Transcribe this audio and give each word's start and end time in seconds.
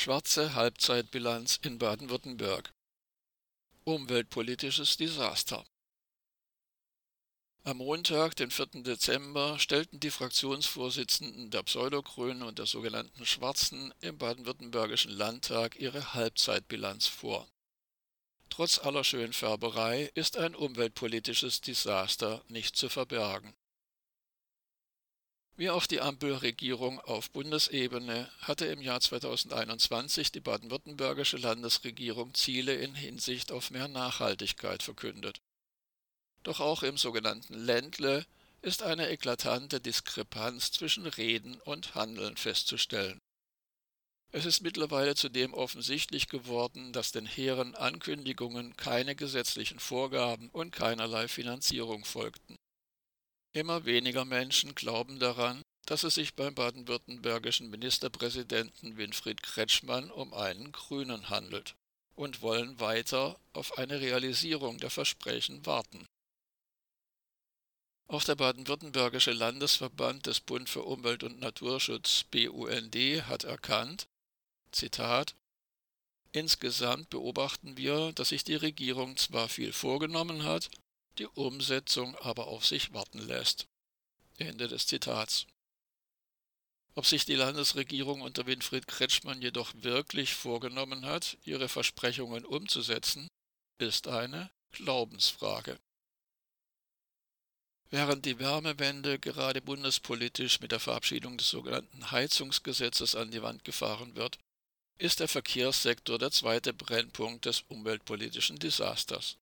Schwarze 0.00 0.54
Halbzeitbilanz 0.54 1.58
in 1.60 1.78
Baden-Württemberg. 1.78 2.72
Umweltpolitisches 3.82 4.96
Desaster. 4.96 5.64
Am 7.64 7.78
Montag, 7.78 8.36
den 8.36 8.52
4. 8.52 8.84
Dezember, 8.84 9.58
stellten 9.58 9.98
die 9.98 10.12
Fraktionsvorsitzenden 10.12 11.50
der 11.50 11.64
Pseudogrünen 11.64 12.44
und 12.44 12.60
der 12.60 12.66
sogenannten 12.66 13.26
Schwarzen 13.26 13.92
im 14.00 14.18
baden-württembergischen 14.18 15.10
Landtag 15.10 15.74
ihre 15.74 16.14
Halbzeitbilanz 16.14 17.08
vor. 17.08 17.48
Trotz 18.50 18.78
aller 18.78 19.02
Schönfärberei 19.02 20.12
ist 20.14 20.36
ein 20.36 20.54
umweltpolitisches 20.54 21.60
Desaster 21.60 22.44
nicht 22.46 22.76
zu 22.76 22.88
verbergen. 22.88 23.52
Wie 25.58 25.70
auch 25.70 25.86
die 25.86 26.00
Ampelregierung 26.00 27.00
auf 27.00 27.32
Bundesebene 27.32 28.30
hatte 28.42 28.66
im 28.66 28.80
Jahr 28.80 29.00
2021 29.00 30.30
die 30.30 30.38
baden-württembergische 30.38 31.36
Landesregierung 31.36 32.32
Ziele 32.34 32.76
in 32.76 32.94
Hinsicht 32.94 33.50
auf 33.50 33.72
mehr 33.72 33.88
Nachhaltigkeit 33.88 34.84
verkündet. 34.84 35.40
Doch 36.44 36.60
auch 36.60 36.84
im 36.84 36.96
sogenannten 36.96 37.54
Ländle 37.54 38.24
ist 38.62 38.84
eine 38.84 39.08
eklatante 39.10 39.80
Diskrepanz 39.80 40.70
zwischen 40.70 41.06
Reden 41.06 41.60
und 41.62 41.96
Handeln 41.96 42.36
festzustellen. 42.36 43.18
Es 44.30 44.46
ist 44.46 44.60
mittlerweile 44.60 45.16
zudem 45.16 45.54
offensichtlich 45.54 46.28
geworden, 46.28 46.92
dass 46.92 47.10
den 47.10 47.26
hehren 47.26 47.74
Ankündigungen 47.74 48.76
keine 48.76 49.16
gesetzlichen 49.16 49.80
Vorgaben 49.80 50.50
und 50.50 50.70
keinerlei 50.70 51.26
Finanzierung 51.26 52.04
folgten. 52.04 52.54
Immer 53.58 53.84
weniger 53.84 54.24
Menschen 54.24 54.76
glauben 54.76 55.18
daran, 55.18 55.62
dass 55.84 56.04
es 56.04 56.14
sich 56.14 56.36
beim 56.36 56.54
baden-württembergischen 56.54 57.68
Ministerpräsidenten 57.70 58.96
Winfried 58.96 59.42
Kretschmann 59.42 60.12
um 60.12 60.32
einen 60.32 60.70
Grünen 60.70 61.28
handelt 61.28 61.74
und 62.14 62.40
wollen 62.40 62.78
weiter 62.78 63.36
auf 63.54 63.76
eine 63.76 64.00
Realisierung 64.00 64.78
der 64.78 64.90
Versprechen 64.90 65.66
warten. 65.66 66.06
Auch 68.06 68.22
der 68.22 68.36
baden-württembergische 68.36 69.32
Landesverband 69.32 70.26
des 70.26 70.38
Bund 70.38 70.68
für 70.68 70.84
Umwelt 70.84 71.24
und 71.24 71.40
Naturschutz 71.40 72.26
BUND 72.30 72.94
hat 73.26 73.42
erkannt, 73.42 74.06
Zitat, 74.70 75.34
Insgesamt 76.30 77.10
beobachten 77.10 77.76
wir, 77.76 78.12
dass 78.12 78.28
sich 78.28 78.44
die 78.44 78.54
Regierung 78.54 79.16
zwar 79.16 79.48
viel 79.48 79.72
vorgenommen 79.72 80.44
hat, 80.44 80.70
die 81.18 81.26
Umsetzung 81.26 82.16
aber 82.16 82.46
auf 82.48 82.64
sich 82.66 82.92
warten 82.92 83.18
lässt. 83.18 83.66
Ende 84.38 84.68
des 84.68 84.86
Zitats. 84.86 85.46
Ob 86.94 87.06
sich 87.06 87.24
die 87.24 87.34
Landesregierung 87.34 88.22
unter 88.22 88.46
Winfried 88.46 88.86
Kretschmann 88.86 89.42
jedoch 89.42 89.72
wirklich 89.74 90.34
vorgenommen 90.34 91.06
hat, 91.06 91.38
ihre 91.44 91.68
Versprechungen 91.68 92.44
umzusetzen, 92.44 93.28
ist 93.78 94.08
eine 94.08 94.50
Glaubensfrage. 94.72 95.78
Während 97.90 98.26
die 98.26 98.38
Wärmewende 98.38 99.18
gerade 99.18 99.62
bundespolitisch 99.62 100.60
mit 100.60 100.72
der 100.72 100.80
Verabschiedung 100.80 101.38
des 101.38 101.48
sogenannten 101.48 102.10
Heizungsgesetzes 102.10 103.14
an 103.14 103.30
die 103.30 103.42
Wand 103.42 103.64
gefahren 103.64 104.14
wird, 104.14 104.38
ist 104.98 105.20
der 105.20 105.28
Verkehrssektor 105.28 106.18
der 106.18 106.30
zweite 106.30 106.74
Brennpunkt 106.74 107.46
des 107.46 107.62
umweltpolitischen 107.62 108.58
Desasters. 108.58 109.38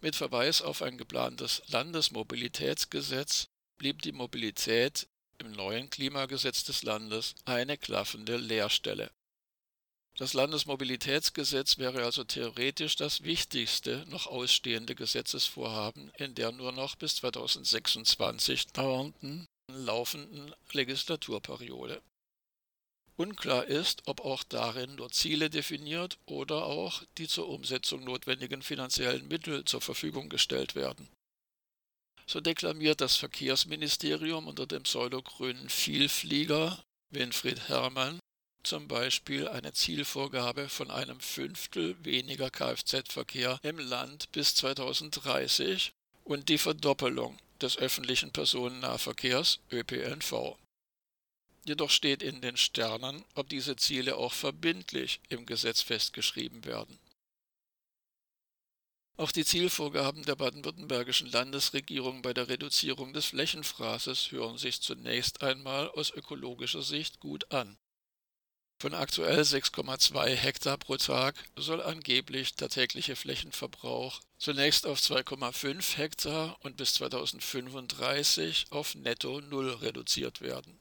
Mit 0.00 0.14
Verweis 0.14 0.62
auf 0.62 0.82
ein 0.82 0.98
geplantes 0.98 1.62
Landesmobilitätsgesetz 1.68 3.48
blieb 3.78 4.02
die 4.02 4.12
Mobilität 4.12 5.08
im 5.38 5.52
neuen 5.52 5.90
Klimagesetz 5.90 6.64
des 6.64 6.82
Landes 6.82 7.34
eine 7.44 7.78
klaffende 7.78 8.36
Leerstelle. 8.36 9.10
Das 10.18 10.32
Landesmobilitätsgesetz 10.32 11.76
wäre 11.76 12.04
also 12.04 12.24
theoretisch 12.24 12.96
das 12.96 13.22
wichtigste 13.22 14.04
noch 14.08 14.26
ausstehende 14.26 14.94
Gesetzesvorhaben 14.94 16.10
in 16.16 16.34
der 16.34 16.52
nur 16.52 16.72
noch 16.72 16.96
bis 16.96 17.16
2026 17.16 18.68
dauernden 18.68 19.46
laufenden 19.70 20.54
Legislaturperiode. 20.72 22.02
Unklar 23.16 23.64
ist, 23.66 24.02
ob 24.06 24.20
auch 24.20 24.42
darin 24.44 24.96
nur 24.96 25.10
Ziele 25.10 25.48
definiert 25.48 26.18
oder 26.26 26.66
auch 26.66 27.02
die 27.16 27.28
zur 27.28 27.48
Umsetzung 27.48 28.04
notwendigen 28.04 28.62
finanziellen 28.62 29.26
Mittel 29.28 29.64
zur 29.64 29.80
Verfügung 29.80 30.28
gestellt 30.28 30.74
werden. 30.74 31.08
So 32.26 32.40
deklamiert 32.40 33.00
das 33.00 33.16
Verkehrsministerium 33.16 34.48
unter 34.48 34.66
dem 34.66 34.82
pseudogrünen 34.82 35.68
Vielflieger 35.68 36.82
Winfried 37.10 37.68
Herrmann 37.68 38.18
zum 38.66 38.88
Beispiel 38.88 39.46
eine 39.46 39.72
Zielvorgabe 39.72 40.68
von 40.68 40.90
einem 40.90 41.20
Fünftel 41.20 41.96
weniger 42.04 42.50
Kfz-Verkehr 42.50 43.60
im 43.62 43.78
Land 43.78 44.32
bis 44.32 44.56
2030 44.56 45.92
und 46.24 46.48
die 46.48 46.58
Verdoppelung 46.58 47.38
des 47.60 47.78
öffentlichen 47.78 48.32
Personennahverkehrs 48.32 49.60
ÖPNV. 49.70 50.56
Jedoch 51.66 51.90
steht 51.90 52.22
in 52.22 52.40
den 52.40 52.56
Sternen, 52.56 53.24
ob 53.34 53.48
diese 53.48 53.74
Ziele 53.74 54.16
auch 54.16 54.32
verbindlich 54.32 55.20
im 55.28 55.46
Gesetz 55.46 55.80
festgeschrieben 55.80 56.64
werden. 56.64 56.96
Auch 59.16 59.32
die 59.32 59.44
Zielvorgaben 59.44 60.22
der 60.24 60.36
baden-württembergischen 60.36 61.26
Landesregierung 61.26 62.22
bei 62.22 62.32
der 62.34 62.48
Reduzierung 62.48 63.12
des 63.14 63.26
Flächenfraßes 63.26 64.30
hören 64.30 64.58
sich 64.58 64.80
zunächst 64.80 65.42
einmal 65.42 65.88
aus 65.90 66.10
ökologischer 66.10 66.82
Sicht 66.82 67.18
gut 67.18 67.50
an. 67.50 67.76
Von 68.78 68.94
aktuell 68.94 69.40
6,2 69.40 70.34
Hektar 70.34 70.76
pro 70.76 70.98
Tag 70.98 71.34
soll 71.56 71.82
angeblich 71.82 72.54
der 72.54 72.68
tägliche 72.68 73.16
Flächenverbrauch 73.16 74.20
zunächst 74.38 74.86
auf 74.86 75.00
2,5 75.00 75.96
Hektar 75.96 76.58
und 76.60 76.76
bis 76.76 76.94
2035 76.94 78.66
auf 78.70 78.94
netto 78.94 79.40
Null 79.40 79.70
reduziert 79.70 80.42
werden. 80.42 80.78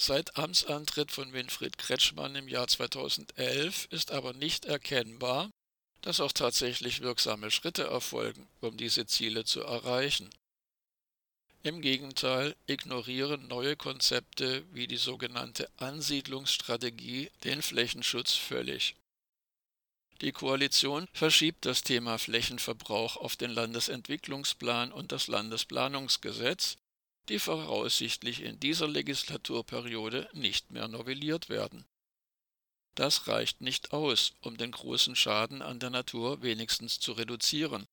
Seit 0.00 0.36
Amtsantritt 0.36 1.10
von 1.10 1.32
Winfried 1.32 1.76
Kretschmann 1.76 2.36
im 2.36 2.46
Jahr 2.46 2.68
2011 2.68 3.88
ist 3.90 4.12
aber 4.12 4.32
nicht 4.32 4.64
erkennbar, 4.64 5.50
dass 6.02 6.20
auch 6.20 6.30
tatsächlich 6.30 7.00
wirksame 7.00 7.50
Schritte 7.50 7.82
erfolgen, 7.82 8.48
um 8.60 8.76
diese 8.76 9.06
Ziele 9.06 9.44
zu 9.44 9.60
erreichen. 9.60 10.30
Im 11.64 11.80
Gegenteil 11.80 12.54
ignorieren 12.68 13.48
neue 13.48 13.74
Konzepte 13.74 14.64
wie 14.72 14.86
die 14.86 14.96
sogenannte 14.96 15.68
Ansiedlungsstrategie 15.78 17.32
den 17.42 17.60
Flächenschutz 17.60 18.34
völlig. 18.34 18.94
Die 20.20 20.30
Koalition 20.30 21.08
verschiebt 21.12 21.66
das 21.66 21.82
Thema 21.82 22.18
Flächenverbrauch 22.18 23.16
auf 23.16 23.34
den 23.34 23.50
Landesentwicklungsplan 23.50 24.92
und 24.92 25.10
das 25.10 25.26
Landesplanungsgesetz, 25.26 26.76
die 27.28 27.38
voraussichtlich 27.38 28.42
in 28.42 28.58
dieser 28.60 28.88
Legislaturperiode 28.88 30.28
nicht 30.32 30.70
mehr 30.70 30.88
novelliert 30.88 31.48
werden. 31.48 31.84
Das 32.94 33.28
reicht 33.28 33.60
nicht 33.60 33.92
aus, 33.92 34.34
um 34.40 34.56
den 34.56 34.72
großen 34.72 35.14
Schaden 35.14 35.62
an 35.62 35.78
der 35.78 35.90
Natur 35.90 36.42
wenigstens 36.42 36.98
zu 36.98 37.12
reduzieren, 37.12 37.86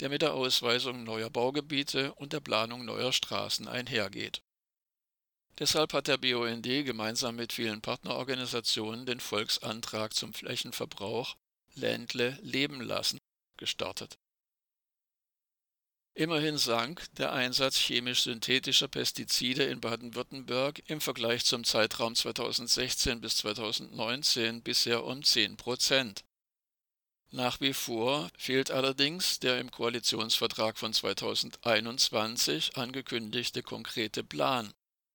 der 0.00 0.08
mit 0.08 0.22
der 0.22 0.34
Ausweisung 0.34 1.04
neuer 1.04 1.30
Baugebiete 1.30 2.14
und 2.14 2.32
der 2.32 2.40
Planung 2.40 2.84
neuer 2.84 3.12
Straßen 3.12 3.68
einhergeht. 3.68 4.42
Deshalb 5.58 5.92
hat 5.92 6.08
der 6.08 6.16
BUND 6.16 6.64
gemeinsam 6.64 7.36
mit 7.36 7.52
vielen 7.52 7.82
Partnerorganisationen 7.82 9.04
den 9.04 9.20
Volksantrag 9.20 10.14
zum 10.14 10.32
Flächenverbrauch 10.32 11.36
Ländle 11.74 12.38
leben 12.42 12.80
lassen 12.80 13.20
gestartet. 13.58 14.18
Immerhin 16.20 16.58
sank 16.58 17.06
der 17.14 17.32
Einsatz 17.32 17.78
chemisch-synthetischer 17.78 18.88
Pestizide 18.88 19.64
in 19.64 19.80
Baden-Württemberg 19.80 20.82
im 20.86 21.00
Vergleich 21.00 21.46
zum 21.46 21.64
Zeitraum 21.64 22.14
2016 22.14 23.22
bis 23.22 23.38
2019 23.38 24.60
bisher 24.60 25.04
um 25.04 25.24
10 25.24 25.56
Prozent. 25.56 26.26
Nach 27.30 27.62
wie 27.62 27.72
vor 27.72 28.28
fehlt 28.36 28.70
allerdings 28.70 29.38
der 29.38 29.60
im 29.60 29.70
Koalitionsvertrag 29.70 30.76
von 30.76 30.92
2021 30.92 32.76
angekündigte 32.76 33.62
konkrete 33.62 34.22
Plan, 34.22 34.74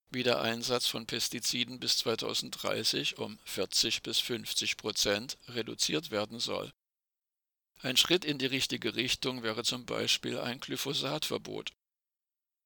wie 0.10 0.24
der 0.24 0.42
Einsatz 0.42 0.88
von 0.88 1.06
Pestiziden 1.06 1.80
bis 1.80 2.00
2030 2.00 3.20
um 3.20 3.38
40 3.46 4.02
bis 4.02 4.18
50 4.18 4.76
Prozent 4.78 5.38
reduziert 5.50 6.10
werden 6.10 6.40
soll. 6.40 6.74
Ein 7.82 7.98
Schritt 7.98 8.26
in 8.26 8.38
die 8.38 8.46
richtige 8.46 8.96
Richtung 8.96 9.44
wäre 9.44 9.64
zum 9.64 9.86
Beispiel 9.86 10.40
ein 10.40 10.60
Glyphosatverbot. 10.60 11.72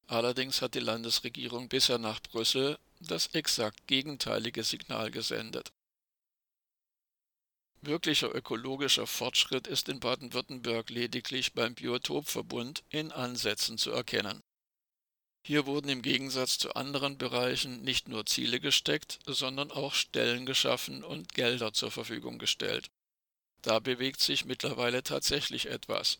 Allerdings 0.07 0.61
hat 0.61 0.75
die 0.75 0.79
Landesregierung 0.79 1.69
bisher 1.69 1.97
nach 1.97 2.19
Brüssel 2.21 2.79
das 2.99 3.27
exakt 3.27 3.87
gegenteilige 3.87 4.63
Signal 4.63 5.11
gesendet. 5.11 5.71
Wirklicher 7.81 8.33
ökologischer 8.35 9.07
Fortschritt 9.07 9.67
ist 9.67 9.87
in 9.87 9.99
Baden-Württemberg 9.99 10.89
lediglich 10.89 11.53
beim 11.53 11.75
Biotopverbund 11.75 12.83
in 12.89 13.11
Ansätzen 13.11 13.77
zu 13.77 13.91
erkennen. 13.91 14.41
Hier 15.45 15.65
wurden 15.65 15.87
im 15.89 16.01
Gegensatz 16.01 16.57
zu 16.57 16.75
anderen 16.75 17.17
Bereichen 17.17 17.81
nicht 17.83 18.09
nur 18.09 18.25
Ziele 18.25 18.59
gesteckt, 18.59 19.19
sondern 19.25 19.71
auch 19.71 19.93
Stellen 19.93 20.45
geschaffen 20.45 21.03
und 21.03 21.33
Gelder 21.33 21.71
zur 21.71 21.89
Verfügung 21.89 22.37
gestellt. 22.37 22.89
Da 23.61 23.79
bewegt 23.79 24.21
sich 24.21 24.45
mittlerweile 24.45 25.03
tatsächlich 25.03 25.65
etwas. 25.67 26.19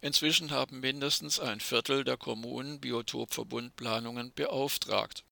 Inzwischen 0.00 0.50
haben 0.50 0.80
mindestens 0.80 1.38
ein 1.38 1.60
Viertel 1.60 2.04
der 2.04 2.16
Kommunen 2.16 2.80
Biotopverbundplanungen 2.80 4.32
beauftragt. 4.32 5.24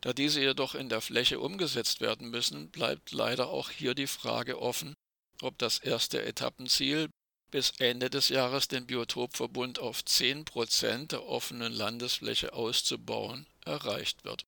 Da 0.00 0.12
diese 0.12 0.40
jedoch 0.40 0.76
in 0.76 0.88
der 0.88 1.00
Fläche 1.00 1.40
umgesetzt 1.40 2.00
werden 2.00 2.30
müssen, 2.30 2.70
bleibt 2.70 3.10
leider 3.10 3.48
auch 3.48 3.70
hier 3.70 3.94
die 3.96 4.06
Frage 4.06 4.60
offen, 4.60 4.94
ob 5.42 5.58
das 5.58 5.78
erste 5.78 6.22
Etappenziel 6.22 7.10
bis 7.50 7.72
Ende 7.78 8.10
des 8.10 8.28
Jahres 8.28 8.68
den 8.68 8.86
Biotopverbund 8.86 9.80
auf 9.80 10.04
10 10.04 10.44
Prozent 10.44 11.10
der 11.10 11.24
offenen 11.24 11.72
Landesfläche 11.72 12.52
auszubauen 12.52 13.46
erreicht 13.64 14.24
wird 14.24 14.44